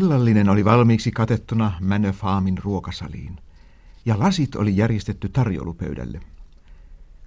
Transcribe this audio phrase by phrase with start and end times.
[0.00, 2.14] Illallinen oli valmiiksi katettuna Manor
[2.64, 3.36] ruokasaliin,
[4.04, 6.20] ja lasit oli järjestetty tarjoulupöydälle.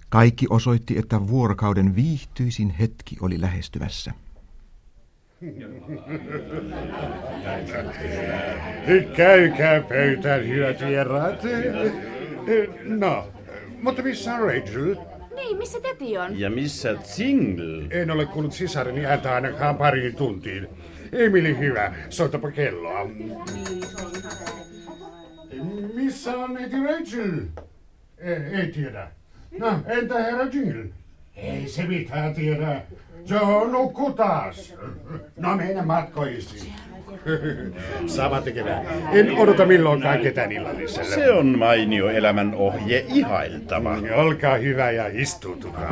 [0.08, 4.12] Kaikki osoitti, että vuorokauden viihtyisin hetki oli lähestyvässä.
[9.16, 11.42] Käykää pöytään, hyvät vieraat.
[12.84, 13.28] No,
[13.82, 14.96] mutta missä on Rachel?
[15.34, 16.40] Niin, missä täti on?
[16.40, 17.86] Ja missä Jingle?
[17.90, 20.68] En ole kuullut sisareni ääntä ainakaan pariin tuntiin.
[21.14, 21.92] Emili, hyvä.
[22.08, 23.10] Soitapa kelloa.
[25.94, 27.40] Missä on neiti Rachel?
[28.18, 29.08] Ei, ei tiedä.
[29.58, 30.84] No, entä herra Jingle?
[31.36, 32.82] Ei se mitään tiedä.
[33.28, 34.74] Joo, nukku taas.
[35.36, 36.72] No mennä matkoisiin.
[38.06, 38.84] Sama tekevää.
[39.12, 41.14] En odota milloinkaan ketään illalliselle.
[41.14, 43.96] Se on mainio elämän ohje ihailtava.
[44.14, 45.90] Olkaa hyvä ja istuutukaa.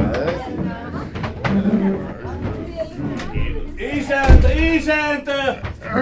[3.79, 5.55] Isäntä, isäntä!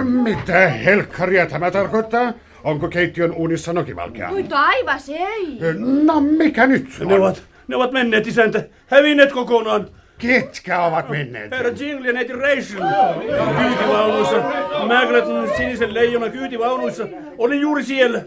[0.03, 2.33] Mitä helkkaria tämä tarkoittaa?
[2.63, 4.29] Onko keittiön uunissa nokivalkea?
[4.29, 5.59] Oi taivas, ei.
[6.05, 8.63] No mikä nyt Ne ovat, ne ovat menneet, isäntä.
[8.87, 9.87] Hävinneet kokonaan.
[10.17, 11.51] Ketkä ovat menneet?
[11.51, 12.81] Herra Jingle ja neiti Rachel.
[13.57, 14.35] Kyytivaunuissa.
[14.87, 17.07] Magleton sinisen leijona kyytivaunuissa.
[17.37, 18.21] Olin juuri siellä.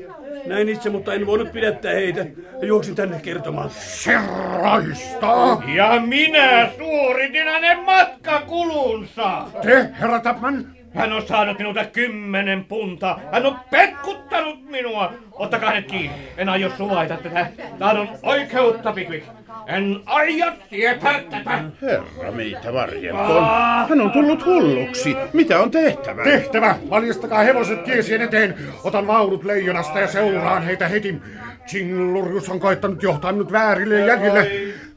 [0.47, 2.27] Näin itse, mutta en voinut pidättää heitä.
[2.61, 3.71] Ja juoksin tänne kertomaan.
[3.71, 4.19] Se
[4.63, 5.63] raistaa!
[5.75, 9.43] Ja minä suoritin hänen matkakulunsa.
[9.63, 10.67] Te, herra Tapman?
[10.95, 13.19] Hän on saanut minulta kymmenen punta.
[13.33, 15.13] Hän on petkuttanut minua.
[15.33, 16.17] Ottakaa hänet kiinni.
[16.37, 17.47] En aio suvaita tätä.
[17.79, 19.27] Tahdon oikeutta, Pickwick.
[19.67, 21.65] En aio tietää tätä.
[21.83, 23.45] Herra meitä varjelkoon.
[23.89, 25.17] Hän on tullut hulluksi.
[25.33, 26.25] Mitä on tehtävä?
[26.25, 26.77] Tehtävä!
[26.91, 28.55] Valjastakaa hevoset kiesien eteen.
[28.85, 31.23] Otan vaunut leijonasta ja seuraan heitä heti.
[31.73, 34.51] Jinglurius on koittanut johtaa minut väärille jäljille.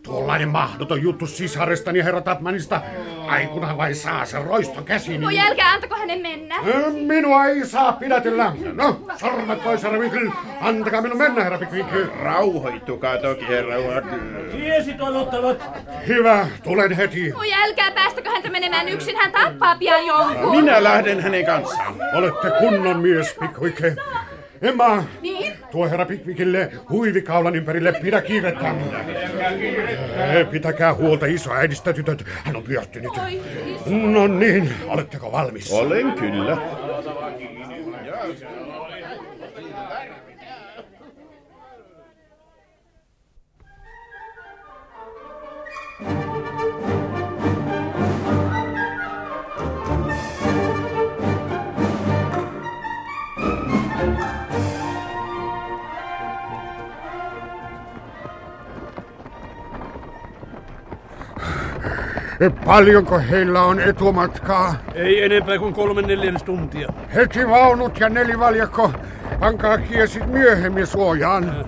[0.07, 2.81] Tuollainen mahdoton juttu sisarestani herra Tapmanista.
[3.27, 5.21] Aikuna vai saa se roisto käsiin.
[5.21, 6.55] Voi älkää antako hänen mennä.
[7.07, 8.53] Minua ei saa pidätellä.
[8.73, 10.35] No, sormet pois, herra Pickwick.
[10.61, 11.89] Antakaa minun mennä, herra Pickwick.
[12.21, 13.75] Rauhoittukaa toki, herra.
[14.51, 15.63] Tiesit odottavat.
[16.07, 17.33] Hyvä, tulen heti.
[17.35, 20.55] Voi älkää päästäkö häntä menemään yksin, hän tappaa pian jonkun.
[20.55, 21.95] Minä lähden hänen kanssaan.
[22.13, 23.81] Olette kunnon mies, Pickwick.
[24.61, 25.53] Emma, Niin?
[25.71, 28.75] tuo herra Pickwickille huivikaulan ympärille pidä kiirettä.
[30.33, 32.25] Eh, Pitäkää huolta isoäidistä, tytöt.
[32.43, 33.11] Hän on pyörtynyt.
[33.17, 33.41] Oi,
[33.85, 35.71] No niin, oletteko valmis?
[35.71, 36.57] Olen kyllä.
[62.49, 64.75] Paljonko heillä on etumatkaa?
[64.93, 66.93] Ei enempää kuin kolme neljännes tuntia.
[67.15, 68.91] Heti vaunut ja nelivaljakko.
[69.39, 71.65] Pankaa kiesit myöhemmin suojaan.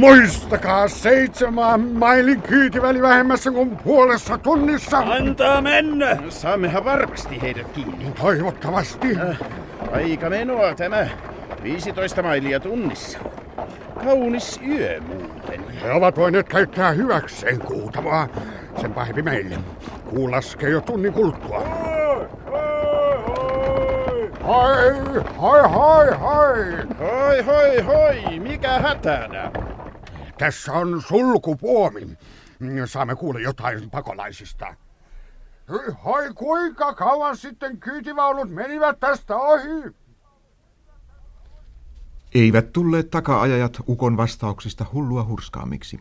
[0.00, 4.98] Muistakaa seitsemän mailin kyytiväli vähemmässä kuin puolessa tunnissa.
[4.98, 6.16] Antaa mennä!
[6.28, 8.12] Saammehan varmasti heidät kiinni.
[8.20, 9.08] Toivottavasti.
[9.92, 11.06] Aika menoa tämä.
[11.62, 13.18] 15 mailia tunnissa.
[14.04, 15.64] Kaunis yö muuten.
[15.82, 18.28] He ovat voineet käyttää hyväkseen kuutamoa.
[18.80, 19.58] Sen pahempi meille.
[20.10, 21.58] Kuu laskee jo tunnin kuluttua.
[24.46, 26.56] Hoi, hoi, hoi, hoi!
[26.98, 28.38] Hoi, hoi, hoi!
[28.40, 29.50] Mikä hätänä?
[30.40, 32.18] Tässä on sulkupuomi.
[32.86, 34.74] Saamme kuulla jotain pakolaisista.
[36.04, 39.94] Hoi, kuinka kauan sitten kyytivaulut menivät tästä ohi?
[42.34, 46.00] Eivät tulleet takaajajat ukon vastauksista hullua hurskaamiksi.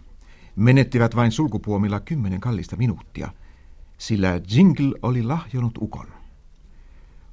[0.56, 3.30] Menettivät vain sulkupuomilla kymmenen kallista minuuttia,
[3.97, 6.07] sillä Jingle oli lahjonut ukon.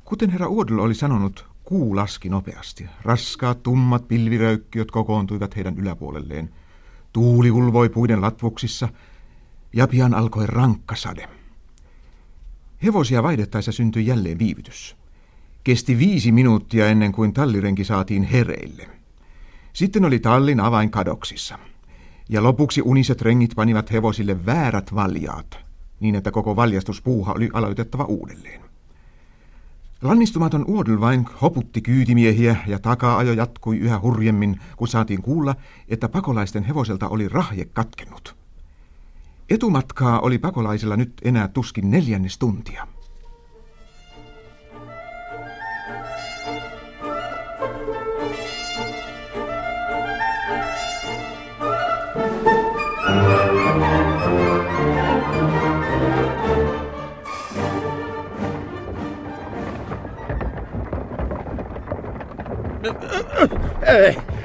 [0.04, 2.86] Kuten herra Uodl oli sanonut, kuu laski nopeasti.
[3.02, 6.50] Raskaat, tummat pilviröykkiöt kokoontuivat heidän yläpuolelleen.
[7.16, 8.88] Tuuli ulvoi puiden latvuksissa
[9.72, 11.28] ja pian alkoi rankka sade.
[12.82, 14.96] Hevosia vaihdettaessa syntyi jälleen viivytys.
[15.64, 18.88] Kesti viisi minuuttia ennen kuin tallirenki saatiin hereille.
[19.72, 21.58] Sitten oli tallin avain kadoksissa.
[22.28, 25.58] Ja lopuksi uniset rengit panivat hevosille väärät valjaat,
[26.00, 28.65] niin että koko valjastuspuuha oli aloitettava uudelleen.
[30.02, 35.54] Lannistumaton Uodl vain hoputti kyytimiehiä ja taka-ajo jatkui yhä hurjemmin, kun saatiin kuulla,
[35.88, 38.36] että pakolaisten hevoselta oli rahje katkennut.
[39.50, 42.86] Etumatkaa oli pakolaisilla nyt enää tuskin neljännes tuntia.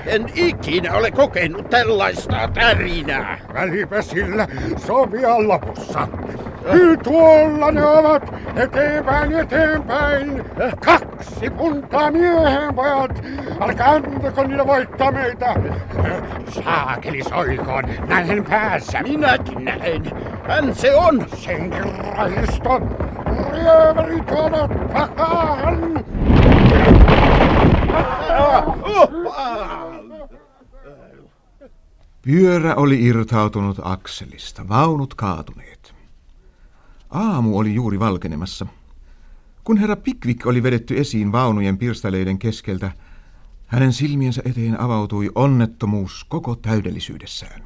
[0.05, 3.39] En ikinä ole kokenut tällaista tärinää.
[3.53, 4.47] Välipä sillä,
[5.11, 6.07] vielä lopussa.
[7.03, 10.45] Tuolla ne ovat, eteenpäin, eteenpäin.
[10.85, 13.23] Kaksi puntaa miehen pojat.
[13.61, 15.55] Älkää antako niitä voittaa meitä.
[16.49, 19.03] Saakeli soikoon, näin päässä.
[19.03, 20.03] Minäkin näen.
[20.47, 21.25] Hän se on.
[21.35, 22.81] Senkin rahisto.
[23.51, 26.05] Rieverit ovat takaan.
[32.21, 35.93] Pyörä oli irtautunut akselista, vaunut kaatuneet.
[37.09, 38.65] Aamu oli juuri valkenemassa.
[39.63, 42.91] Kun herra Pikvik oli vedetty esiin vaunujen pirstaleiden keskeltä,
[43.67, 47.63] hänen silmiensä eteen avautui onnettomuus koko täydellisyydessään.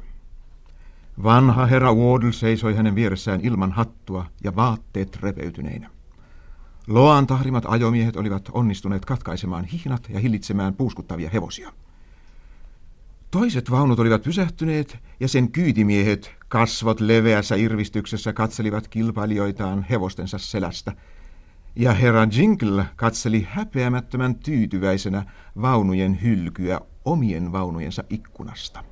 [1.22, 5.90] Vanha herra Wardle seisoi hänen vieressään ilman hattua ja vaatteet repeytyneinä.
[6.86, 11.72] Loan tahrimat ajomiehet olivat onnistuneet katkaisemaan hihnat ja hillitsemään puuskuttavia hevosia.
[13.30, 20.92] Toiset vaunut olivat pysähtyneet ja sen kyytimiehet kasvot leveässä irvistyksessä katselivat kilpailijoitaan hevostensa selästä.
[21.76, 25.24] Ja herra Jinkle katseli häpeämättömän tyytyväisenä
[25.62, 28.84] vaunujen hylkyä omien vaunujensa ikkunasta.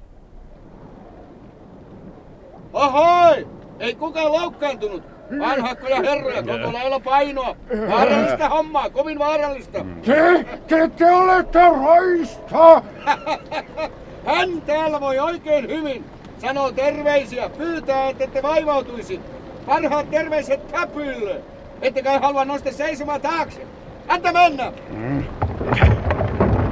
[2.73, 3.64] Ahoi!
[3.81, 5.03] Ei kukaan loukkaantunut.
[5.39, 7.57] Vanhakkoja herroja, koko lailla painoa.
[7.91, 9.85] Vaarallista hommaa, kovin vaarallista.
[10.03, 12.83] Te, te, te olette roista.
[14.27, 16.05] Hän täällä voi oikein hyvin.
[16.39, 19.21] Sanoo terveisiä, pyytää, että te vaivautuisi.
[19.67, 21.41] Parhaat terveiset täpylle.
[21.83, 23.67] Ette kai halua nostaa seisomaan taakse.
[24.09, 24.73] Anna mennä!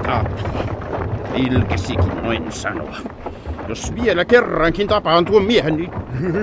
[0.06, 0.42] Tapi.
[1.34, 2.96] Ilkesikin noin sanoa.
[3.72, 5.90] Jos vielä kerrankin tapaan tuon miehen, niin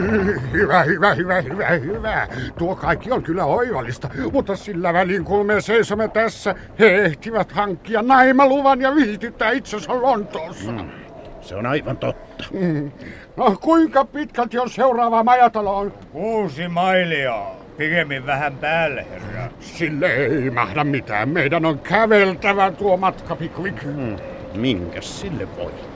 [0.53, 2.27] Hyvä, hyvä, hyvä, hyvä, hyvä.
[2.57, 8.01] Tuo kaikki on kyllä oivallista, mutta sillä välin kun me seisomme tässä, he ehtivät hankkia
[8.01, 10.71] naimaluvan ja viihdyttää itsensä Lontoossa.
[10.71, 10.89] Mm.
[11.41, 12.43] se on aivan totta.
[13.37, 15.93] No kuinka pitkälti on seuraava majatalo on?
[16.11, 17.45] Kuusi mailia.
[17.77, 19.51] Pikemmin vähän päälle, herra.
[19.59, 21.29] Sille ei mahda mitään.
[21.29, 23.83] Meidän on käveltävä tuo matka, Pickwick.
[23.83, 24.15] Hmm.
[24.55, 25.88] Minkäs sille voi?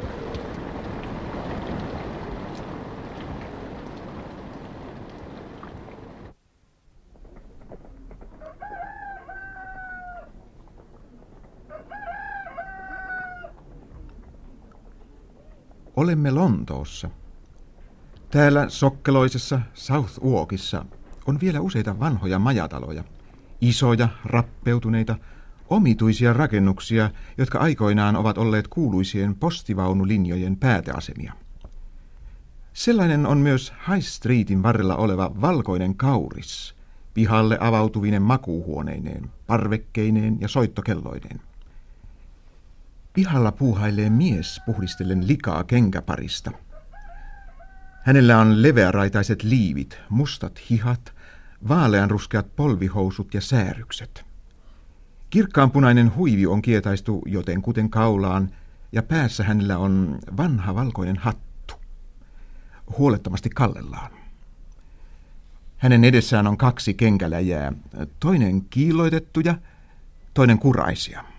[15.95, 17.09] Olemme Lontoossa.
[18.31, 20.85] Täällä sokkeloisessa South Walkissa
[21.27, 23.03] on vielä useita vanhoja majataloja.
[23.61, 25.15] Isoja, rappeutuneita,
[25.69, 31.33] omituisia rakennuksia, jotka aikoinaan ovat olleet kuuluisien postivaunulinjojen pääteasemia.
[32.73, 36.75] Sellainen on myös High Streetin varrella oleva valkoinen kauris,
[37.13, 41.41] pihalle avautuvinen makuuhuoneineen, parvekkeineen ja soittokelloineen.
[43.13, 46.51] Pihalla puuhailee mies puhdistellen likaa kenkäparista.
[48.03, 51.13] Hänellä on leveäraitaiset liivit, mustat hihat,
[51.67, 54.25] vaaleanruskeat polvihousut ja säärykset.
[55.29, 58.49] Kirkkaanpunainen huivi on kietaistu joten kuten kaulaan
[58.91, 61.73] ja päässä hänellä on vanha valkoinen hattu.
[62.97, 64.11] Huolettomasti kallellaan.
[65.77, 67.73] Hänen edessään on kaksi kenkäläjää,
[68.19, 69.55] toinen kiilloitettuja,
[70.33, 71.32] toinen kuraisia.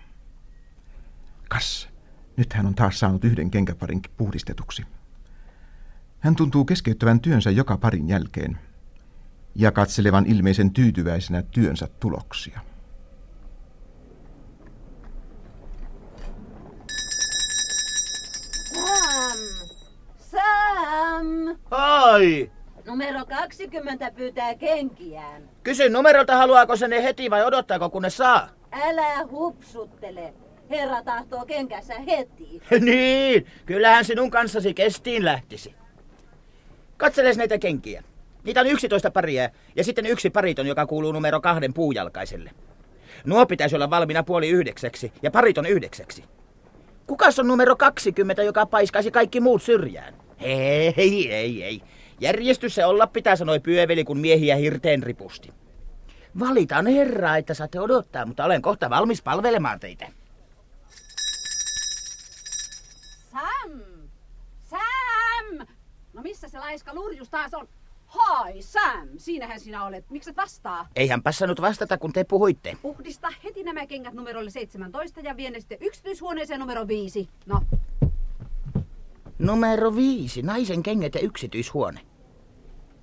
[1.55, 1.89] Kas,
[2.37, 4.85] nyt hän on taas saanut yhden kenkäparin puhdistetuksi.
[6.19, 8.57] Hän tuntuu keskeyttävän työnsä joka parin jälkeen
[9.55, 12.59] ja katselevan ilmeisen tyytyväisenä työnsä tuloksia.
[18.73, 19.39] Sam!
[20.17, 21.57] Sam!
[21.71, 22.51] Ai!
[22.85, 25.49] Numero 20 pyytää kenkiään.
[25.63, 28.49] Kysy numerolta, haluaako se ne heti vai odottaako kun ne saa?
[28.71, 30.33] Älä hupsuttele.
[30.69, 32.61] Herra tahtoo kenkässä heti.
[32.85, 35.75] niin, kyllähän sinun kanssasi kestiin lähtisi.
[36.97, 38.03] Katseles näitä kenkiä.
[38.43, 42.51] Niitä on 11 paria ja sitten yksi pariton, joka kuuluu numero kahden puujalkaiselle.
[43.25, 46.23] Nuo pitäisi olla valmiina puoli yhdeksäksi ja pariton yhdeksäksi.
[47.07, 50.13] Kukas on numero 20, joka paiskaisi kaikki muut syrjään?
[50.41, 51.81] Hei, ei, ei, ei.
[52.19, 55.53] Järjestys se olla pitää, sanoi pyöveli, kun miehiä hirteen ripusti.
[56.39, 60.07] Valitaan herraa, että saatte odottaa, mutta olen kohta valmis palvelemaan teitä.
[63.31, 63.71] Sam!
[64.63, 65.67] Sam!
[66.13, 67.67] No missä se laiska lurjus taas on?
[68.07, 70.09] Hai Sam, siinähän sinä olet.
[70.09, 70.87] Miksi et vastaa?
[70.95, 72.77] Eihän passannut vastata, kun te puhuitte.
[72.81, 77.29] Puhdista heti nämä kengät numerolle 17 ja vie ne sitten yksityishuoneeseen numero 5.
[77.45, 77.61] No,
[79.39, 81.99] Numero viisi, naisen kengät ja yksityishuone.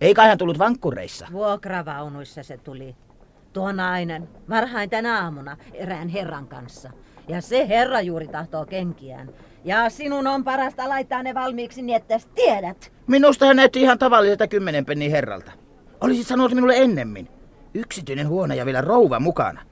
[0.01, 1.27] Ei kai hän tullut vankkureissa.
[1.33, 2.97] Vuokravaunuissa se tuli.
[3.53, 6.91] tuo nainen varhain tänä aamuna erään herran kanssa.
[7.29, 9.29] Ja se herra juuri tahtoo kenkiään.
[9.65, 12.93] Ja sinun on parasta laittaa ne valmiiksi niin, että tiedät.
[13.07, 15.53] Minusta hän näytti ihan tavalliselta kymmenen pennin herralta.
[16.01, 17.29] Olisit sanonut minulle ennemmin.
[17.75, 19.63] Yksityinen huone ja vielä rouva mukana.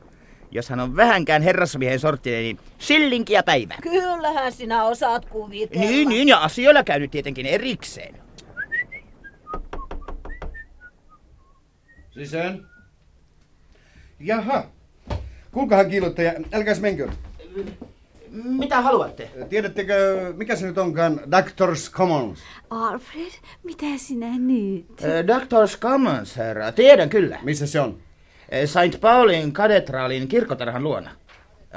[0.50, 3.74] Jos hän on vähänkään herrasmiehen sorttinen, niin sillinkiä päivä.
[3.82, 5.86] Kyllähän sinä osaat kuvitella.
[5.86, 8.14] Niin, niin, ja asioilla käynyt tietenkin erikseen.
[12.10, 12.66] Sisään.
[14.20, 14.64] Jaha.
[15.52, 17.08] Kuulkahan kiilottaja, älkääs menkö.
[18.32, 19.30] Mitä haluatte?
[19.48, 19.94] Tiedättekö,
[20.36, 22.38] mikä se nyt onkaan Doctors Commons?
[22.70, 23.30] Alfred,
[23.62, 24.86] mitä sinä nyt?
[25.02, 26.72] Eh, Doctors Commons, herra.
[26.72, 27.38] Tiedän kyllä.
[27.42, 27.98] Missä se on?
[28.48, 29.00] Eh, St.
[29.00, 31.10] Paulin katedraalin kirkkotarhan luona.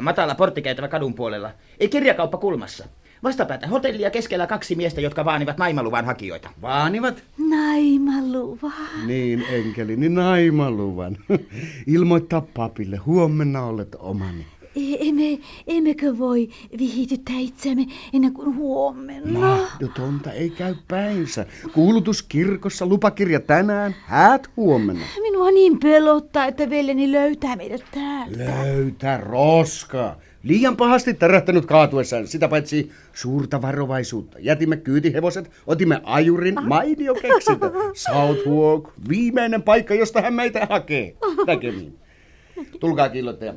[0.01, 1.51] Matala porttikäytävä kadun puolella.
[1.79, 2.85] Ei kirjakauppa kulmassa.
[3.23, 6.49] Vastapäätä hotellia keskellä kaksi miestä, jotka vaanivat naimaluvan hakijoita.
[6.61, 7.23] Vaanivat?
[7.49, 8.71] Naimaluva.
[9.05, 11.17] Niin, enkeli, niin naimaluvan.
[11.87, 14.45] Ilmoittaa papille, huomenna olet omani.
[14.75, 16.49] Emme, emmekö voi
[16.79, 19.39] vihityttää itsemme ennen kuin huomenna?
[19.39, 21.45] Mahdotonta, ei käy päinsä.
[21.73, 25.05] Kuulutus kirkossa, lupakirja tänään, häät huomenna.
[25.21, 28.37] Minua niin pelottaa, että veljeni löytää meidät täältä.
[28.37, 30.19] Löytä roskaa.
[30.43, 34.39] Liian pahasti tärähtänyt kaatuessaan, sitä paitsi suurta varovaisuutta.
[34.39, 37.71] Jätimme kyytihevoset, otimme ajurin, mainio keksintö.
[37.93, 41.15] Southwark, viimeinen paikka, josta hän meitä hakee.
[41.47, 41.99] Näkemiin.
[42.79, 43.53] Tulkaa killottaja.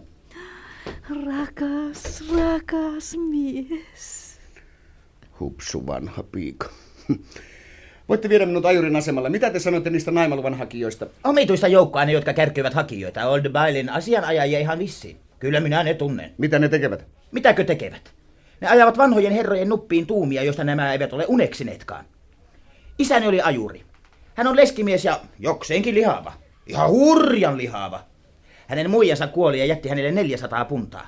[1.11, 4.39] Rakas, rakas mies.
[5.41, 6.69] Hupsu vanha piika.
[8.09, 9.29] Voitte viedä minut ajurin asemalle.
[9.29, 11.07] Mitä te sanotte niistä naimaluvan hakijoista?
[11.25, 13.29] Omituista joukkoa ne, jotka kärkkyvät hakijoita.
[13.29, 15.17] Old Bailin asianajajia ihan vissiin.
[15.39, 16.35] Kyllä minä ne tunnen.
[16.39, 17.07] Mitä ne tekevät?
[17.33, 18.15] Mitäkö tekevät?
[18.61, 22.05] Ne ajavat vanhojen herrojen nuppiin tuumia, josta nämä eivät ole uneksineetkaan.
[22.99, 23.83] Isäni oli ajuri.
[24.35, 26.33] Hän on leskimies ja jokseenkin lihava.
[26.67, 28.05] Ihan hurjan lihava.
[28.69, 31.07] Hänen muijansa kuoli ja jätti hänelle 400 puntaa.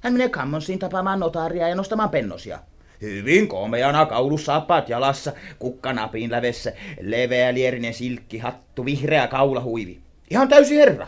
[0.00, 2.58] Hän menee Kammonsiin tapaamaan notaaria ja nostamaan pennosia.
[3.02, 10.00] Hyvin komeana kaulussaappaat jalassa, kukkanapin lävessä, leveä lierinen silkkihattu, vihreä kaulahuivi.
[10.30, 11.06] Ihan täysi herra.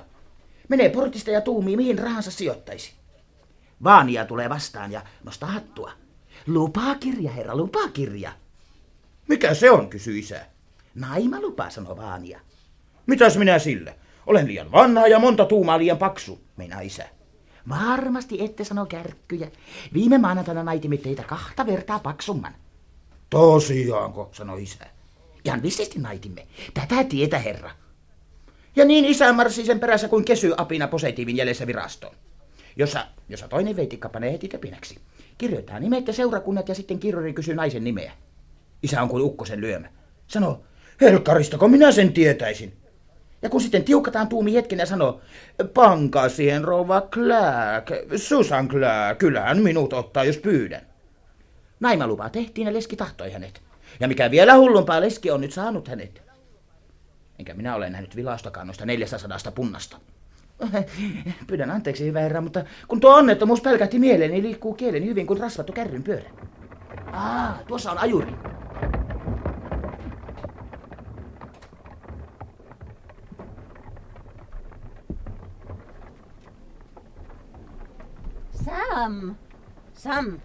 [0.68, 2.92] Menee portista ja tuumii, mihin rahansa sijoittaisi.
[3.84, 5.92] Vaania tulee vastaan ja nostaa hattua.
[6.46, 8.32] Lupaa kirja, herra, lupaa kirja.
[9.28, 10.40] Mikä se on, kysyi isä.
[10.94, 12.40] Naima lupaa, sanoi Vaania.
[13.06, 13.94] Mitäs minä sille?
[14.26, 17.04] Olen liian vanha ja monta tuumaa liian paksu, meinaa isä.
[17.68, 19.50] Varmasti ette sano kärkkyjä.
[19.94, 22.54] Viime maanantaina naitimme teitä kahta vertaa paksumman.
[23.30, 24.86] Tosiaanko, sanoi isä.
[25.44, 26.46] Ihan vissisti naitimme.
[26.74, 27.70] Tätä tietä, herra.
[28.76, 32.16] Ja niin isä marssi sen perässä kuin kesyapina positiivin jäljessä virastoon.
[32.76, 34.98] Jossa, jossa toinen veitikka panee heti töpinäksi.
[35.38, 38.12] Kirjoittaa nimet ja seurakunnat ja sitten kirjuri kysyy naisen nimeä.
[38.82, 39.88] Isä on kuin ukkosen lyömä.
[40.26, 40.62] Sano,
[41.00, 42.83] helkkaristako minä sen tietäisin?
[43.44, 45.20] Ja kun sitten tiukataan tuumi hetken ja sanoo,
[45.74, 50.86] pankaa siihen rouva Clark, Susan Clark, kyllähän minut ottaa, jos pyydän.
[51.80, 53.62] Naimalupa tehtiin ja leski tahtoi hänet.
[54.00, 56.22] Ja mikä vielä hullumpaa, leski on nyt saanut hänet.
[57.38, 59.96] Enkä minä ole nähnyt vilastokaan noista 400 punnasta.
[61.46, 65.40] Pyydän anteeksi, hyvä herra, mutta kun tuo onnettomuus pelkähti mieleen, niin liikkuu kieleni hyvin kuin
[65.40, 66.30] rasvattu kärryn pyörä.
[67.12, 68.32] Aa, tuossa on ajuri.
[78.64, 79.34] Sam!
[79.94, 80.40] Sam!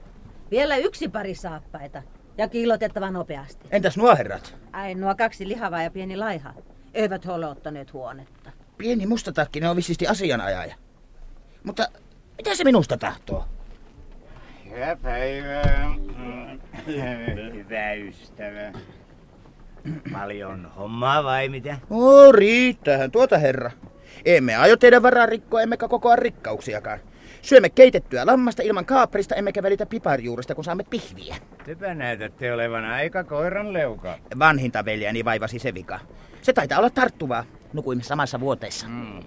[0.51, 2.03] Vielä yksi pari saappaita.
[2.37, 3.67] Ja kiillotettava nopeasti.
[3.71, 4.55] Entäs nuo herrat?
[4.71, 6.53] Ai, nuo kaksi lihavaa ja pieni laiha.
[6.93, 8.51] Eivät ole ottaneet huonetta.
[8.77, 10.75] Pieni mustatakkinen on vissisti asianajaja.
[11.63, 11.87] Mutta
[12.37, 13.45] mitä se minusta tahtoo?
[14.65, 15.95] Hyvää päivää.
[16.87, 18.71] Hyvä ystävä.
[20.13, 21.77] Paljon hommaa vai mitä?
[21.89, 23.71] Oh, riittäähän tuota herra.
[24.25, 26.99] Emme aio teidän varaa rikkoa, emmekä kokoa rikkauksiakaan.
[27.41, 31.35] Syömme keitettyä lammasta ilman kaaprista, emmekä välitä piparjuurista, kun saamme pihviä.
[31.65, 34.17] Tepä näytätte olevan aika koiran leuka.
[34.39, 35.99] Vanhinta veljeni vaivasi se vika.
[36.41, 37.43] Se taitaa olla tarttuvaa.
[37.73, 38.87] Nukuimme samassa vuoteessa.
[38.87, 39.23] Mm.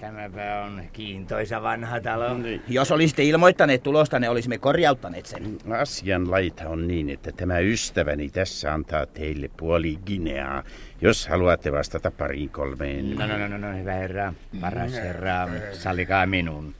[0.00, 2.38] Tämäpä on kiintoisa vanha talo.
[2.38, 2.62] Niin.
[2.68, 5.58] Jos olisitte ilmoittaneet tulostanne, olisimme korjauttaneet sen.
[5.80, 10.62] Asian laita on niin, että tämä ystäväni tässä antaa teille puoli Gineaa,
[11.00, 13.10] jos haluatte vastata pariin kolmeen.
[13.16, 16.74] No, no, no, no, no hyvä herra, paras herra, sallikaa minun.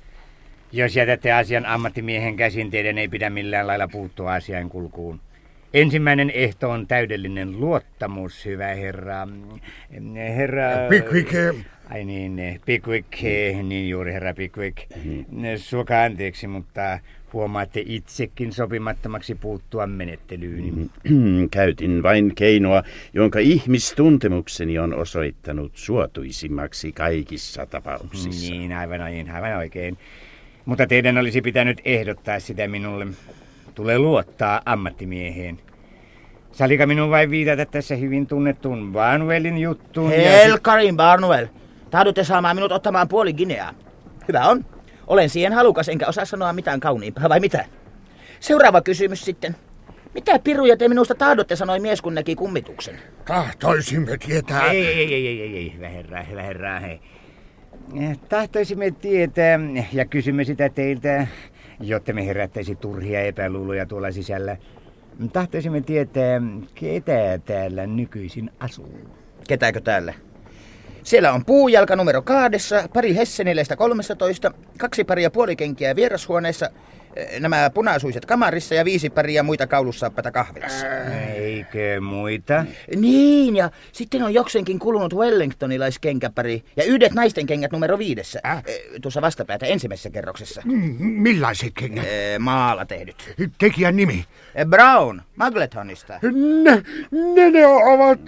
[0.72, 5.20] Jos jätätte asian ammattimiehen käsin, teidän ei pidä millään lailla puuttua asian kulkuun.
[5.74, 9.28] Ensimmäinen ehto on täydellinen luottamus, hyvä herra.
[10.36, 10.62] Herra...
[10.88, 11.34] Pickwick,
[11.90, 13.22] Ai niin, Pickwick,
[13.62, 14.76] niin juuri herra Pickwick.
[15.04, 15.24] Mm.
[15.56, 16.98] Suokaa anteeksi, mutta
[17.32, 20.90] huomaatte itsekin sopimattomaksi puuttua menettelyyn.
[21.08, 21.50] Mm.
[21.50, 22.82] Käytin vain keinoa,
[23.14, 28.54] jonka ihmistuntemukseni on osoittanut suotuisimmaksi kaikissa tapauksissa.
[28.54, 29.98] Niin, aivan, aivan, aivan oikein.
[30.66, 33.06] Mutta teidän olisi pitänyt ehdottaa sitä minulle.
[33.74, 35.58] Tulee luottaa ammattimieheen.
[36.52, 40.10] Salika minun vain viitata tässä hyvin tunnettuun Barnwellin juttuun.
[40.10, 41.46] ja Helkarin Barnwell.
[41.90, 43.74] Tahdotte saamaan minut ottamaan puoli Gineaa.
[44.28, 44.64] Hyvä on.
[45.06, 47.64] Olen siihen halukas, enkä osaa sanoa mitään kauniimpaa, vai mitä?
[48.40, 49.56] Seuraava kysymys sitten.
[50.14, 52.98] Mitä piruja te minusta tahdotte, sanoi mies, kun näki kummituksen?
[53.24, 54.70] Tahtoisimme tietää...
[54.70, 57.00] Ei, ei, ei, ei, ei, ei, hyvä herra, hyvä herra, hei.
[58.28, 59.58] Tahtoisimme tietää
[59.92, 61.26] ja kysymme sitä teiltä,
[61.80, 64.56] jotta me herättäisi turhia epäluuloja tuolla sisällä.
[65.32, 66.40] Tahtoisimme tietää,
[66.74, 68.98] ketä täällä nykyisin asuu.
[69.48, 70.14] Ketääkö täällä?
[71.02, 76.70] Siellä on puujalka numero kahdessa, pari Hessenileistä 13, kaksi paria puolikenkiä vierashuoneessa,
[77.40, 80.86] nämä punaisuiset kamarissa ja viisi paria muita kaulussaappaita kahvilassa.
[81.34, 82.64] Eikö muita?
[82.96, 88.40] Niin, ja sitten on jokseenkin kulunut Wellingtonilaiskänkäpari ja yhdet naisten kengät numero viidessä.
[88.46, 88.62] Äh?
[89.02, 90.62] Tuossa vastapäätä ensimmäisessä kerroksessa.
[90.64, 92.04] Mm, Millaiset kengät?
[92.06, 93.34] Eh, maalla tehdyt.
[93.58, 94.24] Tekijän nimi?
[94.54, 96.18] Eh, Brown, Magletonista.
[96.62, 96.82] Ne,
[97.34, 98.20] ne, ne ovat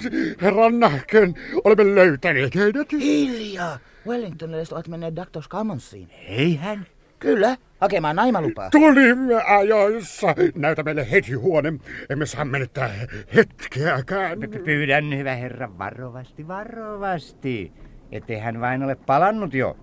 [0.42, 1.34] herran nähkön.
[1.64, 2.92] Olemme löytäneet heidät.
[2.92, 3.78] Hiljaa!
[4.06, 5.42] Wellingtonilaiset ovat menneet Dr.
[5.42, 6.10] Scammonsiin.
[6.28, 6.86] Ei hän.
[7.18, 8.70] Kyllä, hakemaan naimalupaa.
[8.70, 10.34] Tulimme ajoissa.
[10.54, 11.72] Näytä meille heti huone.
[12.10, 12.90] Emme saa menettää
[13.34, 14.38] hetkeäkään.
[14.40, 17.72] P- Pyydän, hyvä herra, varovasti, varovasti.
[18.12, 19.76] Ettei hän vain ole palannut jo.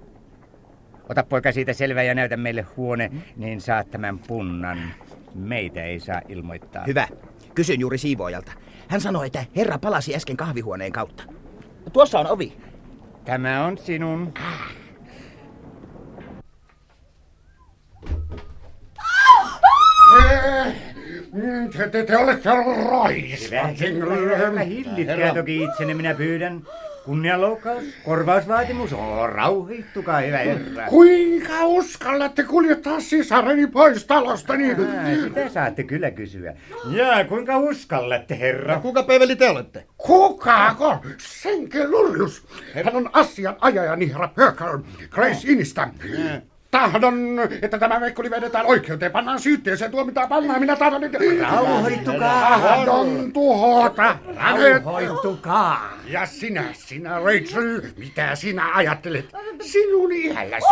[1.10, 4.78] Ota poika siitä selvää ja näytä meille huone, niin saat tämän punnan.
[5.36, 6.84] Meitä ei saa ilmoittaa.
[6.88, 7.08] Hyvä.
[7.56, 8.52] Kysyn juuri siivoojalta.
[8.88, 11.24] Hän sanoi, että herra palasi äsken kahvihuoneen kautta.
[11.94, 12.58] Tuossa on ovi.
[13.26, 14.20] Tämä on sinun.
[14.20, 14.32] Mm,
[21.78, 22.50] Te, te, te olette
[22.90, 23.80] raiskat.
[23.80, 26.62] Hyvä, hillitkää toki itsenne, minä pyydän.
[27.06, 30.88] Kunnianloukkaus, korvausvaatimus, oh, rauhoittukaa, hyvä herra.
[30.90, 34.72] Kuinka uskallatte kuljettaa sisareni pois talostani?
[34.72, 34.78] Ah,
[35.24, 36.54] Sitä saatte kyllä kysyä.
[36.90, 38.80] Ja kuinka uskallatte, herra?
[38.80, 39.86] Kuka peveli te olette?
[39.98, 40.98] Kukaako?
[41.18, 42.46] Senke Lurjus.
[42.86, 45.90] Hän on asianajajani herra Perker, Grace Innistä.
[46.76, 51.18] Tahdon, että tämä veikkuli vedetään oikeuteen, pannaan syytteeseen, tuomitaan pannaan, minä tahdon, että...
[51.42, 52.60] Rauhoittukaa.
[52.60, 54.86] Tahdon tuhota hänet.
[54.86, 55.94] Rauhoittukaa.
[56.08, 59.26] Ja sinä, sinä Rachel, mitä sinä ajattelet?
[59.62, 60.66] Sinun iälläsi.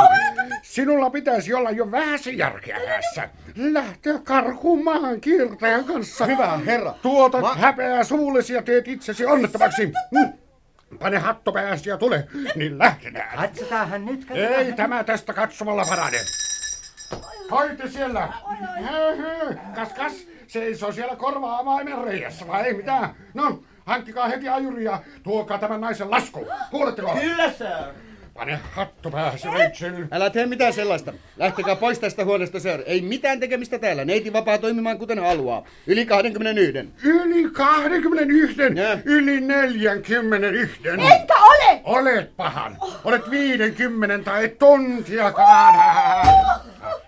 [0.62, 3.30] Sinulla pitäisi olla jo vähän se järkeä päässä.
[3.56, 6.26] Lähteä karkumaan kiertäjän kanssa.
[6.26, 6.94] Hyvä herra.
[7.02, 9.86] Tuotat Ma- häpeää suullesi ja teet itsesi onnettomaksi.
[10.12, 10.34] Mm.
[11.00, 13.38] Pane hatto pääsi ja tule, niin lähdetään.
[13.38, 14.54] Katsotaanhan nyt, katsotaan.
[14.54, 16.18] Ei tämä tästä katsomalla parane.
[17.52, 18.34] Hoitte siellä.
[19.76, 20.14] Kas, kas.
[20.48, 23.16] Seisoo siellä korvaamaimen reijässä, vai ei mitään?
[23.34, 26.48] No, hankkikaa heti ajuri ja tuokaa tämän naisen lasku.
[26.72, 27.18] Kuuletteko?
[27.22, 27.94] Kyllä, sir.
[28.34, 29.94] Pane hattu pääsi, Rachel.
[30.12, 31.14] Älä tee mitään sellaista.
[31.38, 32.84] Lähtekää pois tästä huoneesta, sir.
[32.86, 34.06] Ei mitään tekemistä täällä.
[34.06, 35.64] Neiti vapaa toimimaan kuten haluaa.
[35.88, 36.90] Yli 21.
[37.04, 38.98] Yli 21, Ja.
[39.06, 40.88] yli 41.
[40.88, 41.82] Enkä ole!
[41.84, 42.78] Olet pahan.
[43.04, 45.76] Olet 50 tai tuntiakaan.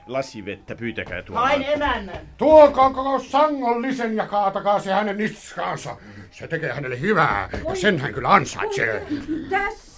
[0.08, 1.50] Lasivettä pyytäkää tuomaan.
[1.50, 2.18] Vain emännän.
[2.38, 5.96] Tuokaa koko sangollisen ja kaatakaa se hänen niskaansa.
[6.32, 9.06] Se tekee hänelle hyvää, ja sen hän kyllä ansaitsee.
[9.50, 9.95] Tässä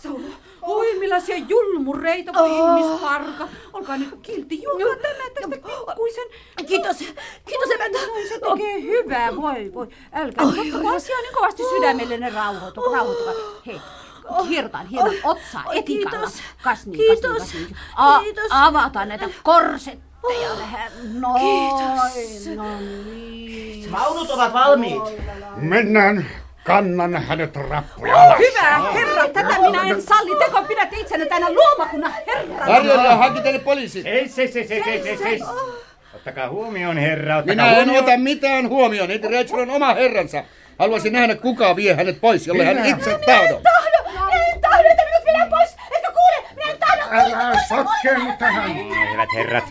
[0.68, 0.76] on.
[0.80, 2.50] Oi millaisia julmureita, voi
[2.80, 3.48] ihmisparka.
[3.74, 6.24] Olkaa nyt kiltti, juokaa tämä tästä pikkuisen.
[6.68, 6.98] Kiitos,
[7.46, 8.00] kiitos emäntä.
[8.30, 9.88] Se tekee hyvää, voi voi.
[10.14, 13.34] Älkää nyt ottako asiaa niin kovasti sydämellenne rauhoitu, rauhoitukaa.
[13.66, 13.82] Hei,
[14.50, 16.12] hierotaan hieman otsaa etikalla.
[16.28, 16.42] kiitos.
[16.64, 17.38] Kas niin, Kiitos.
[17.40, 17.78] kas niin, kas niin.
[17.96, 18.48] A- Kiitos.
[18.50, 20.92] avataan näitä korsetteja vähän.
[21.22, 22.56] Noin, Kiitos.
[22.58, 23.92] no niin.
[23.92, 25.04] Vaunut ovat valmiit.
[25.56, 26.26] Mennään.
[26.68, 28.40] Kannan hänet rappuja alas.
[28.40, 30.36] Hyvä herra, tätä minä en salli.
[30.46, 32.66] Teko pidätte itsenne tänä luomakunnan herrana.
[32.66, 34.02] Tarjolla hankitelle poliisi.
[34.06, 35.40] Ei, se, se, se, se, se, se.
[36.16, 37.38] Ottakaa huomioon, herra.
[37.38, 38.04] Ottakaa Minä en huomioon.
[38.04, 39.10] ota mitään huomioon.
[39.10, 40.44] Neiti Rachel on oma herransa.
[40.80, 43.62] Haluaisin nähdä, kuka vie hänet pois, jolle hän itse tahdo.
[43.64, 45.70] tahdo, en tahdo, että minut viedään pois.
[45.98, 46.50] Etkö kuule?
[46.56, 47.04] Minä en tahdo.
[47.12, 48.72] Älä sotkeennu tähän.
[49.14, 49.64] Hyvät herrat,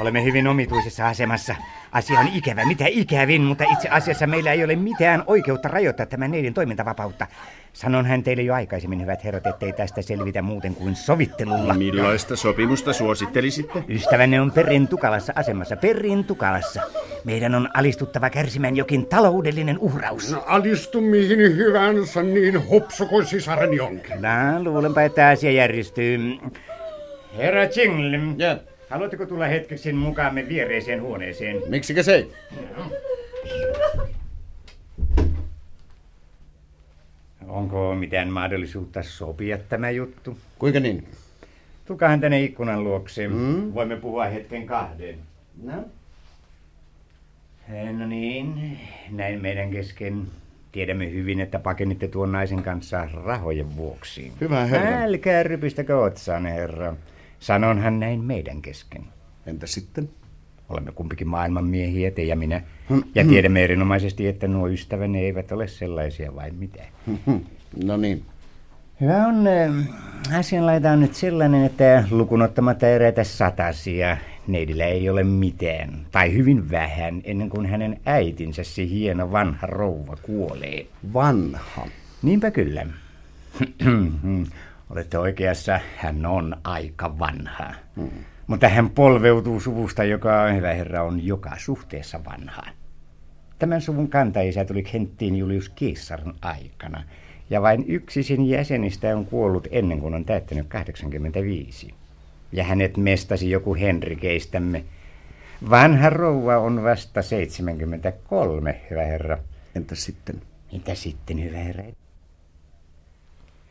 [0.00, 1.54] Olemme hyvin omituisessa asemassa.
[1.92, 6.30] Asia on ikävä, mitä ikävin, mutta itse asiassa meillä ei ole mitään oikeutta rajoittaa tämän
[6.30, 7.26] neidin toimintavapautta.
[7.72, 11.74] Sanon hän teille jo aikaisemmin, hyvät herrat, ettei tästä selvitä muuten kuin sovittelulla.
[11.74, 13.84] Millaista sopimusta suosittelisitte?
[13.88, 16.82] Ystävänne on perin tukalassa asemassa, perin tukalassa.
[17.24, 20.32] Meidän on alistuttava kärsimään jokin taloudellinen uhraus.
[20.32, 24.22] No alistu mihin hyvänsä niin hupsu kuin sisareni onkin.
[24.22, 26.18] No, luulenpa, että asia järjestyy.
[27.36, 28.56] Herra Jingle, ja.
[28.90, 31.62] Haluatteko tulla hetkeksi mukaamme viereiseen huoneeseen?
[31.68, 32.26] Miksikä se?
[37.48, 40.38] Onko mitään mahdollisuutta sopia tämä juttu?
[40.58, 41.08] Kuinka niin?
[41.84, 43.28] Tulkaahan tänne ikkunan luokse.
[43.28, 43.74] Mm?
[43.74, 45.18] Voimme puhua hetken kahden.
[45.62, 45.84] No?
[47.98, 48.78] No niin,
[49.10, 50.22] näin meidän kesken.
[50.72, 54.32] Tiedämme hyvin, että pakenitte tuon naisen kanssa rahojen vuoksi.
[54.40, 55.02] Hyvä herra.
[55.02, 56.96] Älkää rypistäkö otsaan, herra.
[57.46, 59.04] Sanonhan näin meidän kesken.
[59.46, 60.08] Entä sitten?
[60.68, 62.62] Olemme kumpikin maailmanmiehiä, te ja minä.
[63.14, 66.88] Ja tiedämme erinomaisesti, että nuo ystäväni eivät ole sellaisia vain mitään.
[67.84, 68.24] No niin.
[69.00, 69.44] Hyvä on,
[70.38, 77.20] asianlaita on nyt sellainen, että lukunottamatta eräitä satasia, neidillä ei ole mitään, tai hyvin vähän,
[77.24, 80.86] ennen kuin hänen äitinsä, se hieno vanha rouva, kuolee.
[81.12, 81.86] Vanha?
[82.22, 82.86] Niinpä kyllä.
[84.90, 87.74] Olette oikeassa, hän on aika vanha.
[87.96, 88.10] Hmm.
[88.46, 92.62] Mutta hän polveutuu suvusta, joka, hyvä herra, on joka suhteessa vanha.
[93.58, 97.02] Tämän suvun kantaisä tuli Kenttiin Julius Kiissarin aikana,
[97.50, 101.94] ja vain yksi sen jäsenistä on kuollut ennen kuin on täyttänyt 85.
[102.52, 104.84] Ja hänet mestasi joku Henrikeistämme.
[105.70, 109.38] Vanha rouva on vasta 73, hyvä herra.
[109.74, 110.42] Entä sitten?
[110.72, 111.84] Entä sitten, hyvä herra?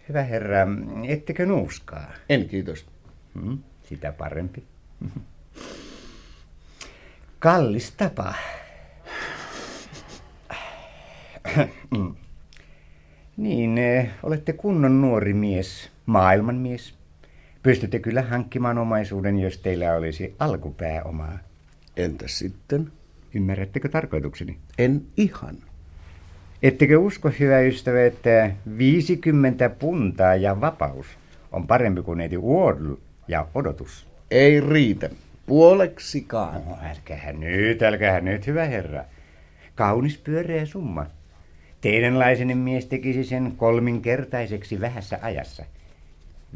[0.09, 0.67] Hyvä herra,
[1.07, 2.11] ettekö nuuskaa?
[2.29, 2.85] En, kiitos.
[3.41, 4.63] Hmm, sitä parempi.
[7.39, 8.33] Kallis tapa.
[13.37, 13.79] niin,
[14.23, 16.93] olette kunnon nuori mies, maailmanmies.
[17.63, 21.39] Pystytte kyllä hankkimaan omaisuuden, jos teillä olisi alkupääomaa.
[21.97, 22.91] Entä sitten?
[23.33, 24.57] Ymmärrättekö tarkoitukseni?
[24.77, 25.57] En ihan.
[26.65, 31.05] Ettekö usko, hyvä ystävä, että 50 puntaa ja vapaus
[31.51, 32.93] on parempi kuin neiti Wardl
[33.27, 34.07] ja odotus?
[34.31, 35.09] Ei riitä.
[35.45, 36.61] Puoleksikaan.
[36.65, 39.03] No, älkäähän nyt, älkäähän nyt, hyvä herra.
[39.75, 41.05] Kaunis pyöreä summa.
[41.81, 45.65] Teidänlaisenne mies tekisi sen kolminkertaiseksi vähässä ajassa.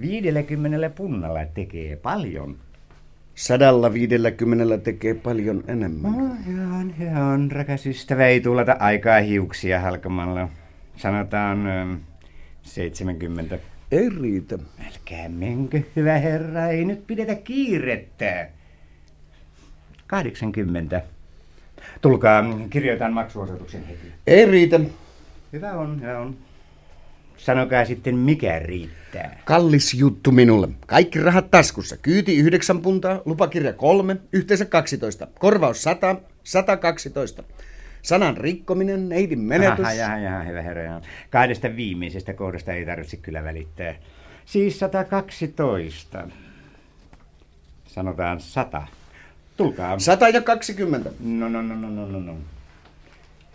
[0.02, 2.58] 50 punnalla tekee paljon.
[3.40, 6.12] Sadalla viidelläkymmenellä tekee paljon enemmän.
[6.12, 8.28] No, hyvä on, hyvä on, rakas ystävä.
[8.28, 10.50] Ei tuulata aikaa hiuksia halkamalla.
[10.96, 11.98] Sanotaan ö,
[12.62, 13.60] 70.
[13.92, 14.60] Ei riitä.
[14.88, 16.68] Älkää menkö, hyvä herra.
[16.68, 18.48] Ei nyt pidetä kiirettä.
[20.08, 21.02] 80.
[22.02, 24.12] Tulkaa, kirjoitan maksuosoituksen heti.
[24.28, 24.80] Ei riitä.
[25.54, 26.38] Hyvä on, hyvä on.
[27.40, 29.40] Sanokaa sitten, mikä riittää.
[29.46, 30.70] Kallis juttu minulle.
[30.88, 31.98] Kaikki rahat taskussa.
[31.98, 35.28] Kyyti 9 puntaa, lupakirja 3, yhteensä 12.
[35.40, 37.44] Korvaus 100, 112.
[38.02, 39.86] Sanan rikkominen, neidin menetys.
[39.86, 41.02] Aha, jaha, jaha, hyvä herra.
[41.30, 43.96] Kahdesta viimeisestä kohdasta ei tarvitse kyllä välittää.
[44.46, 46.28] Siis 112.
[47.88, 48.88] Sanotaan 100.
[49.58, 50.00] Tulkaa.
[50.00, 51.12] 100 ja 20.
[51.20, 52.38] No, no, no, no, no, no, no.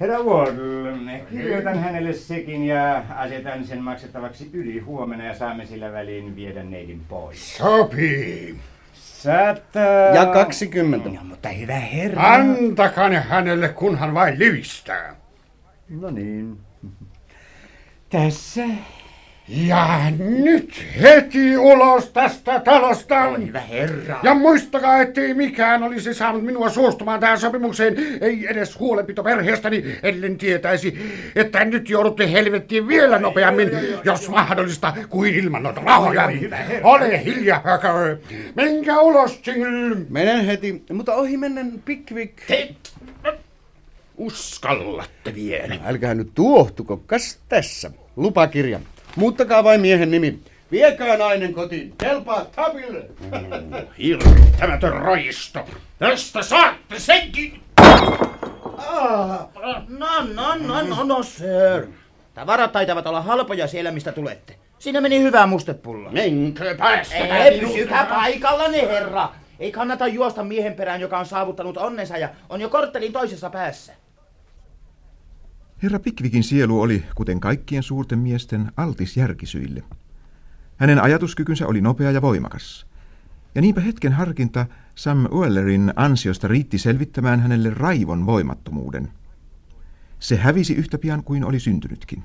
[0.01, 6.37] Herra Wardle, kirjoitan hänelle sekin ja asetan sen maksettavaksi yli huomenna ja saamme sillä väliin
[6.37, 7.57] viedä neidin pois.
[7.57, 8.57] Sopii.
[8.93, 9.81] Sata...
[10.15, 11.09] Ja 20.
[11.09, 12.35] No, mutta hyvä herra.
[12.35, 15.15] Antakaa ne hänelle, kunhan vain livistää.
[15.89, 16.59] No niin.
[18.11, 18.63] Tässä.
[19.49, 23.25] Ja nyt heti ulos tästä talosta.
[23.25, 24.21] Ole hyvä herra.
[24.23, 30.39] Ja muistakaa, ettei mikään olisi saanut minua suostumaan tähän sopimukseen, ei edes huolenpito perheestäni, ellen
[30.39, 30.99] tietäisi,
[31.37, 33.71] että nyt joudutte helvettiin vielä nopeammin,
[34.05, 36.29] jos mahdollista, kuin ilman noita rahoja.
[36.83, 37.63] Ole hiljaa,
[38.55, 39.97] Menkää ulos, Jingle.
[40.09, 42.39] Menen heti, mutta ohi mennen Pickwick.
[42.47, 42.75] Te
[44.17, 45.77] uskallatte vielä.
[45.85, 48.81] Älkää nyt tuohtuko, kas tässä, lupakirja.
[49.17, 50.39] Muuttakaa vain miehen nimi.
[50.71, 51.95] Viekää nainen kotiin.
[51.99, 53.07] Kelpaa tapille.
[53.99, 55.67] Hirvittämätön roisto.
[55.99, 57.61] Tästä saatte senkin.
[58.77, 59.49] Ah,
[59.89, 61.87] no, no, no, no, no, sir.
[62.35, 64.57] Tavarat taitavat olla halpoja siellä, mistä tulette.
[64.79, 66.11] Siinä meni hyvä mustepullo.
[66.11, 67.17] Menkö päästä?
[67.17, 69.29] Ei, pysykää paikallanne, herra.
[69.59, 73.93] Ei kannata juosta miehen perään, joka on saavuttanut onnensa ja on jo korttelin toisessa päässä.
[75.83, 79.83] Herra Pikvikin sielu oli, kuten kaikkien suurten miesten, altis järkisyille.
[80.77, 82.87] Hänen ajatuskykynsä oli nopea ja voimakas.
[83.55, 89.09] Ja niinpä hetken harkinta Sam Wellerin ansiosta riitti selvittämään hänelle raivon voimattomuuden.
[90.19, 92.25] Se hävisi yhtä pian kuin oli syntynytkin.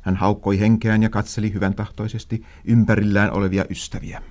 [0.00, 4.22] Hän haukkoi henkeään ja katseli hyvän tahtoisesti ympärillään olevia ystäviä.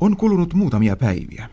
[0.00, 1.50] On kulunut muutamia päiviä.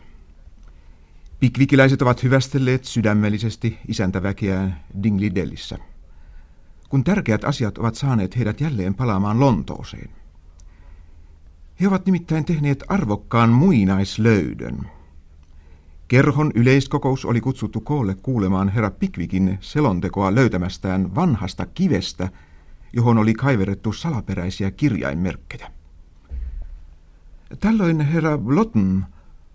[1.42, 5.78] Pikvikiläiset ovat hyvästelleet sydämellisesti isäntäväkeään Dinglidellissä,
[6.88, 10.10] kun tärkeät asiat ovat saaneet heidät jälleen palaamaan Lontooseen.
[11.80, 14.78] He ovat nimittäin tehneet arvokkaan muinaislöydön.
[16.08, 22.28] Kerhon yleiskokous oli kutsuttu koolle kuulemaan herra Pikvikin selontekoa löytämästään vanhasta kivestä,
[22.92, 25.70] johon oli kaiverettu salaperäisiä kirjainmerkkejä.
[27.60, 29.06] Tällöin herra Blotten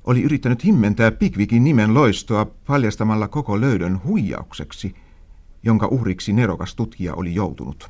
[0.07, 4.95] oli yrittänyt himmentää Pikvikin nimen loistoa paljastamalla koko löydön huijaukseksi,
[5.63, 7.89] jonka uhriksi nerokas tutkija oli joutunut.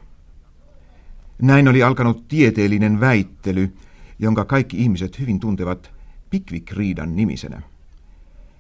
[1.41, 3.75] Näin oli alkanut tieteellinen väittely,
[4.19, 5.91] jonka kaikki ihmiset hyvin tuntevat
[6.29, 7.61] Pickwick-riidan nimisenä,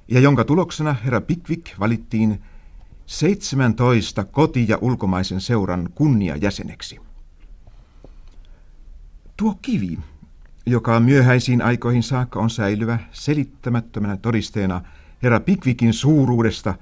[0.07, 2.41] ja jonka tuloksena herra Pickwick valittiin
[3.05, 6.99] 17 koti- ja ulkomaisen seuran kunniajäseneksi.
[9.37, 9.99] Tuo kivi,
[10.67, 14.81] joka myöhäisiin aikoihin saakka on säilyvä selittämättömänä todisteena
[15.23, 16.75] herra Pickvickin suuruudesta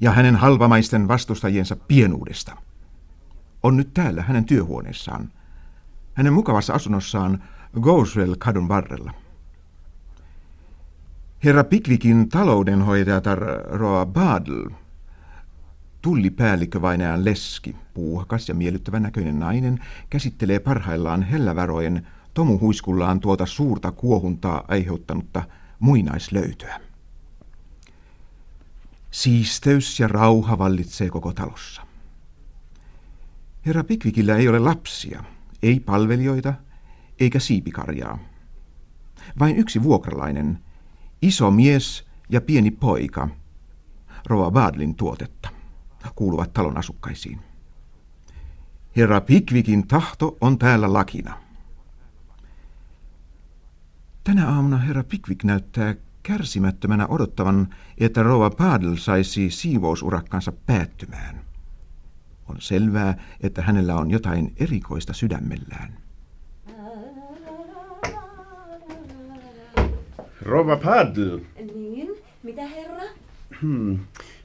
[0.00, 2.56] ja hänen halvamaisten vastustajiensa pienuudesta.
[3.62, 5.30] On nyt täällä hänen työhuoneessaan,
[6.14, 7.42] hänen mukavassa asunnossaan
[7.80, 9.12] Goswell-kadun varrella.
[11.44, 14.68] Herra Pickvickin taloudenhoitajatar Roa Badl,
[16.02, 19.78] tullipäällikkö vainaan leski, puuhakas ja miellyttävän näköinen nainen,
[20.10, 21.22] käsittelee parhaillaan
[22.30, 25.42] hellävarojen tomuhuiskullaan tuota suurta kuohuntaa aiheuttanutta
[25.80, 26.80] muinaislöytöä.
[29.10, 31.82] Siisteys ja rauha vallitsee koko talossa.
[33.66, 35.24] Herra Pikvikillä ei ole lapsia,
[35.62, 36.54] ei palvelijoita
[37.20, 38.18] eikä siipikarjaa.
[39.38, 40.58] Vain yksi vuokralainen,
[41.22, 43.28] iso mies ja pieni poika,
[44.26, 45.50] Rova Badlin tuotetta,
[46.14, 47.40] kuuluvat talon asukkaisiin.
[48.96, 51.49] Herra Pikvikin tahto on täällä lakina.
[54.24, 61.40] Tänä aamuna herra Pickwick näyttää kärsimättömänä odottavan, että rouva Padel saisi siivousurakkansa päättymään.
[62.48, 65.96] On selvää, että hänellä on jotain erikoista sydämellään.
[70.42, 71.40] Rova Padel.
[71.74, 72.08] Niin,
[72.42, 73.04] mitä herra?
[73.62, 73.98] Hmm.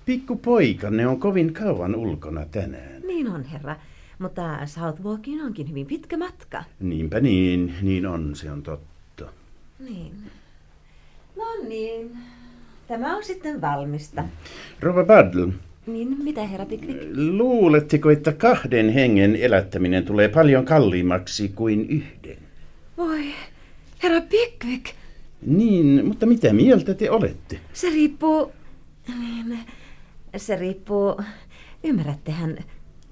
[0.05, 3.01] Pikku poikanne on kovin kauan ulkona tänään.
[3.07, 3.75] Niin on herra,
[4.19, 6.63] mutta Southwalkiin onkin hyvin pitkä matka.
[6.79, 8.94] Niinpä niin, niin on, se on totta.
[9.79, 10.31] Niin.
[11.35, 12.17] No niin.
[12.87, 14.23] Tämä on sitten valmista.
[14.79, 15.47] Rova Badl.
[15.87, 17.03] Niin, mitä herra Pickwick?
[17.15, 22.37] Luuletteko, että kahden hengen elättäminen tulee paljon kalliimmaksi kuin yhden?
[22.97, 23.25] Voi,
[24.03, 24.95] herra Pickwick.
[25.45, 27.59] Niin, mutta mitä mieltä te olette?
[27.73, 28.51] Se riippuu...
[29.19, 29.59] Niin,
[30.37, 31.21] se riippuu...
[31.83, 32.57] Ymmärrättehän,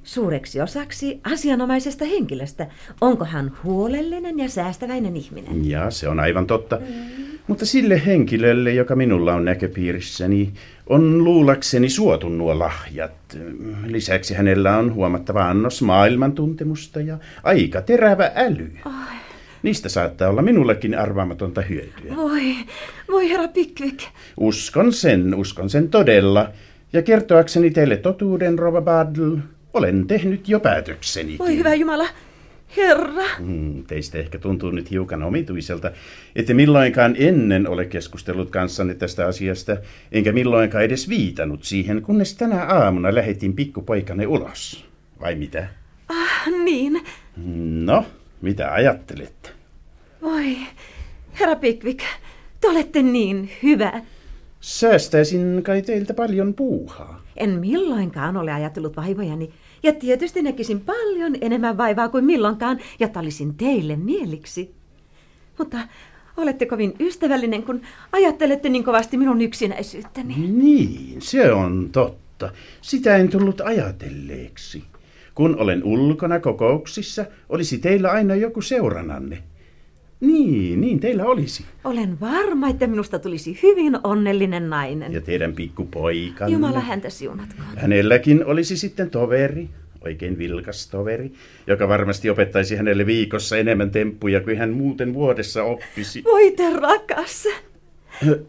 [0.04, 2.68] suureksi osaksi asianomaisesta henkilöstä.
[3.02, 5.70] Onko hän huolellinen ja säästäväinen ihminen?
[5.70, 6.76] Ja se on aivan totta.
[6.76, 7.24] Mm.
[7.48, 10.54] Mutta sille henkilölle, joka minulla on näköpiirissäni,
[10.88, 13.38] on luulakseni suotu nuo lahjat.
[13.86, 18.72] Lisäksi hänellä on huomattava annos maailmantuntemusta ja aika terävä äly.
[18.86, 18.92] Oh.
[19.64, 22.16] Niistä saattaa olla minullekin arvaamatonta hyötyä.
[22.16, 22.56] Voi,
[23.12, 24.00] voi herra Pickwick.
[24.38, 26.50] Uskon sen, uskon sen todella.
[26.94, 29.36] Ja kertoakseni teille totuuden, Rova Badl,
[29.74, 31.38] olen tehnyt jo päätökseni.
[31.40, 32.08] Voi hyvä Jumala,
[32.78, 33.24] Herra.
[33.38, 35.92] Hmm, teistä ehkä tuntuu nyt hiukan omituiselta,
[36.36, 39.78] että milloinkaan ennen ole keskustellut kanssanne tästä asiasta,
[40.12, 44.86] enkä milloinkaan edes viitannut siihen, kunnes tänä aamuna lähetin pikkupoikane ulos.
[45.20, 45.68] Vai mitä?
[46.10, 47.02] Ah, niin.
[47.86, 48.06] No,
[48.42, 49.50] mitä ajattelette?
[50.22, 50.58] Voi,
[51.40, 52.00] herra Pickwick,
[52.62, 54.02] te olette niin hyvä.
[54.62, 57.22] Säästäisin kai teiltä paljon puuhaa.
[57.38, 59.50] En milloinkaan ole ajatellut vaivojani
[59.84, 64.72] ja tietysti näkisin paljon enemmän vaivaa kuin milloinkaan, jotta olisin teille mieliksi.
[65.58, 65.78] Mutta
[66.38, 70.36] olette kovin ystävällinen, kun ajattelette niin kovasti minun yksinäisyyttäni.
[70.38, 72.50] Niin, se on totta.
[72.82, 74.84] Sitä en tullut ajatelleeksi.
[75.36, 79.44] Kun olen ulkona kokouksissa, olisi teillä aina joku seurananne.
[80.24, 81.66] Niin, niin teillä olisi.
[81.84, 85.14] Olen varma, että minusta tulisi hyvin onnellinen nainen.
[85.14, 86.54] Ja teidän pikkupoikanne.
[86.54, 87.68] Jumala häntä siunatkoon.
[87.78, 89.70] Hänelläkin olisi sitten toveri,
[90.02, 91.32] oikein vilkas toveri,
[91.68, 96.24] joka varmasti opettaisi hänelle viikossa enemmän temppuja kuin hän muuten vuodessa oppisi.
[96.24, 97.48] Voi te rakas.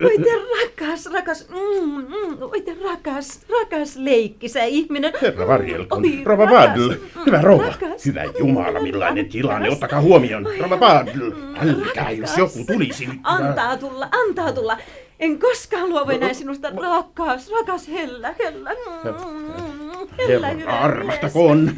[0.04, 0.30] Oi te
[0.62, 5.12] rakas, rakas, mm, mm, oi te rakas, rakas leikkisä ihminen.
[5.22, 6.02] Herra varjelkoon.
[6.24, 6.88] Rova Badl.
[6.90, 7.64] mm, Hyvä rouva.
[7.66, 8.06] rakas.
[8.06, 9.70] Hyvä Jumala, millainen tilanne.
[9.70, 10.46] Ottakaa huomioon.
[10.60, 11.30] Rova Badl.
[11.68, 13.08] Älkää, jos joku tulisi.
[13.22, 14.78] Antaa tulla, antaa tulla.
[15.20, 18.70] En koskaan luovu enää sinusta, rakas, rakas Hella, Hella.
[19.04, 21.70] Mm, Hella, Herra armahtakoon.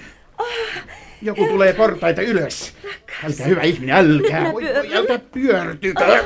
[1.22, 2.74] Joku tulee portaita ylös.
[3.24, 4.52] Älkää hyvä ihminen, älkää.
[4.52, 6.20] Voi, voi, älkää pyörtykää.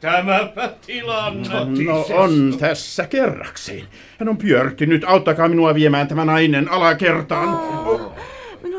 [0.00, 1.48] Tämäpä tilanne.
[1.84, 3.84] No on tässä kerrakseen.
[4.18, 5.04] Hän on pyörtynyt.
[5.06, 7.48] Auttakaa minua viemään tämä nainen alakertaan.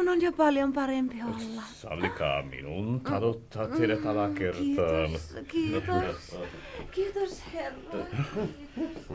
[0.10, 1.62] Minun on jo paljon parempi olla.
[1.74, 5.10] Sallikaa minun taluttaa teidät alakertaan.
[5.10, 6.38] Kiitos, kiitos.
[6.92, 8.06] Kiitos, herra.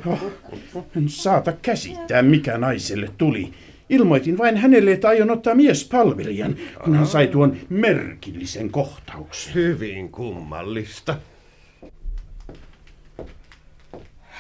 [0.97, 3.53] En saata käsittää, mikä naiselle tuli.
[3.91, 9.55] Ilmoitin vain hänelle, että aion ottaa miespalvelijan, kun hän sai tuon merkillisen kohtauksen.
[9.55, 11.17] Hyvin kummallista.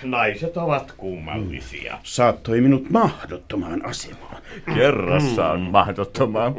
[0.02, 1.98] Naiset ovat kummallisia.
[2.02, 4.42] Saattoi minut mahdottomaan asemaan.
[4.74, 6.54] Kerrassaan mahdottomaan.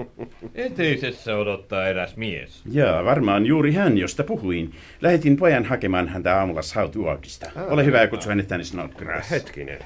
[0.56, 2.62] Eteisessä odottaa eräs mies.
[2.72, 4.74] Jaa, varmaan juuri hän, josta puhuin.
[5.02, 7.52] Lähetin pojan hakemaan häntä aamulla Southwarkista.
[7.70, 9.32] Ole hyvä ja kutsu hänet tänne Snodgrass.
[9.32, 9.80] Hetkinen.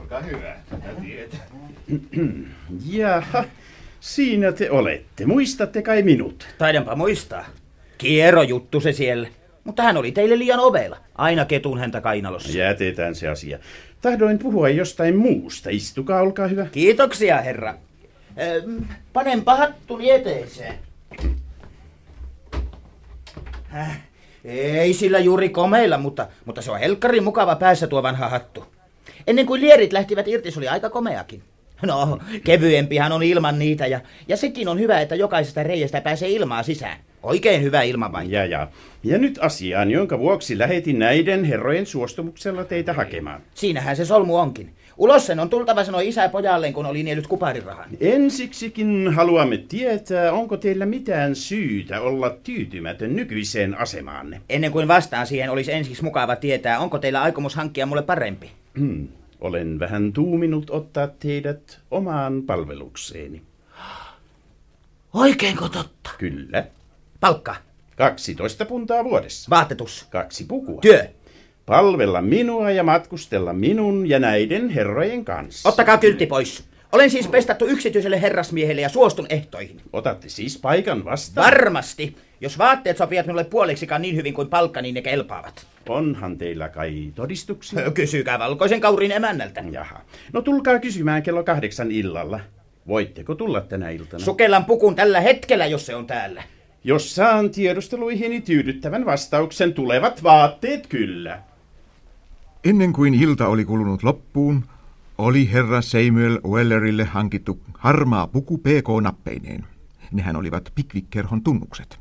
[0.00, 1.36] Olkaa hyvä, tätä tietä.
[2.92, 3.44] Jaha,
[4.00, 5.26] siinä te olette.
[5.26, 6.48] Muistatte kai minut?
[6.58, 7.44] Taidanpa muistaa.
[7.98, 9.28] Kiero juttu se siellä.
[9.64, 10.96] Mutta hän oli teille liian ovella.
[11.14, 12.58] Aina ketun häntä kainalossa.
[12.58, 13.58] Jätetään se asia.
[14.02, 15.70] Tahdoin puhua jostain muusta.
[15.70, 16.66] Istukaa, olkaa hyvä.
[16.66, 17.74] Kiitoksia, herra.
[18.40, 20.74] Ähm, panenpa hattuni eteiseen.
[23.64, 24.00] Häh,
[24.44, 28.64] ei sillä juuri komeilla, mutta, mutta se on helkkari mukava päässä tuo vanha hattu.
[29.26, 31.42] Ennen kuin lierit lähtivät irti, se oli aika komeakin.
[31.82, 36.62] No, kevyempihän on ilman niitä, ja, ja sekin on hyvä, että jokaisesta reiästä pääsee ilmaa
[36.62, 36.98] sisään.
[37.22, 38.34] Oikein hyvä ilmanvaihto.
[38.34, 38.68] Ja, ja.
[39.04, 43.40] ja nyt asiaan, jonka vuoksi lähetin näiden herrojen suostumuksella teitä hakemaan.
[43.54, 44.70] Siinähän se solmu onkin.
[44.98, 47.90] Ulos sen on tultava sanoi isä pojalleen, kun oli niellyt kuparirahan.
[48.00, 54.40] Ensiksikin haluamme tietää, onko teillä mitään syytä olla tyytymätön nykyiseen asemaanne.
[54.48, 58.50] Ennen kuin vastaan siihen, olisi ensiksi mukava tietää, onko teillä aikomus hankkia mulle parempi.
[58.78, 59.08] Hmm.
[59.40, 63.42] Olen vähän tuuminut ottaa teidät omaan palvelukseeni.
[65.12, 66.10] Oikeinko totta?
[66.18, 66.64] Kyllä.
[67.20, 67.56] Palkka.
[67.96, 69.50] 12 puntaa vuodessa.
[69.50, 70.06] Vaatetus.
[70.10, 70.80] Kaksi pukua.
[70.80, 71.04] Työ.
[71.66, 75.68] Palvella minua ja matkustella minun ja näiden herrojen kanssa.
[75.68, 76.64] Ottakaa kyltti pois.
[76.92, 79.80] Olen siis pestattu yksityiselle herrasmiehelle ja suostun ehtoihin.
[79.92, 81.44] Otatte siis paikan vastaan?
[81.44, 82.16] Varmasti.
[82.40, 85.66] Jos vaatteet sopivat minulle puoleksikaan niin hyvin kuin palkka, niin ne kelpaavat.
[85.88, 87.90] Onhan teillä kai todistuksia?
[87.90, 89.64] Kysykää valkoisen kaurin emännältä.
[89.70, 90.00] Jaha.
[90.32, 92.40] No tulkaa kysymään kello kahdeksan illalla.
[92.86, 94.24] Voitteko tulla tänä iltana?
[94.24, 96.42] Sukellan pukun tällä hetkellä, jos se on täällä.
[96.88, 101.42] Jos saan tiedusteluihini tyydyttävän vastauksen, tulevat vaatteet kyllä.
[102.64, 104.64] Ennen kuin ilta oli kulunut loppuun,
[105.18, 109.64] oli herra Samuel Wellerille hankittu harmaa puku PK-nappeineen.
[110.12, 111.98] Nehän olivat Pickwick-kerhon tunnukset.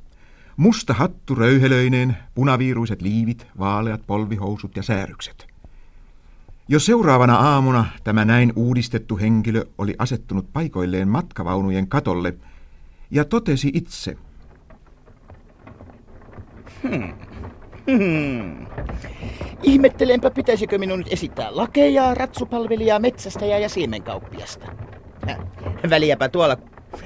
[0.58, 5.47] Musta hattu röyhelöineen, punaviiruiset liivit, vaaleat polvihousut ja säärykset.
[6.67, 12.34] Jo seuraavana aamuna tämä näin uudistettu henkilö oli asettunut paikoilleen matkavaunujen katolle
[13.12, 14.17] ja totesi itse.
[16.89, 17.13] Hmm.
[17.91, 18.67] Hmm.
[19.63, 24.67] Ihmettelenpä, pitäisikö minun nyt esittää lakeja, ratsupalvelijaa, metsästäjää ja siemenkauppiasta.
[25.89, 26.58] Väliäpä tuolla.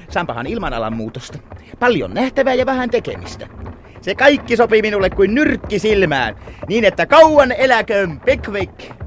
[0.08, 1.38] Sampahan ilmanalan muutosta.
[1.78, 3.48] Paljon nähtävää ja vähän tekemistä.
[4.00, 6.36] Se kaikki sopii minulle kuin nyrkki silmään,
[6.68, 9.01] niin että kauan eläköön Pickwick!